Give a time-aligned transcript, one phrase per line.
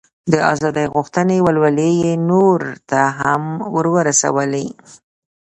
[0.31, 3.43] د ازادۍ غوښتنې ولولې یې نورو ته هم
[3.75, 4.67] ور ورسولې.